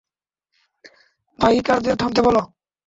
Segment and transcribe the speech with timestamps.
[1.39, 2.37] বাইকারদের থামতে বল।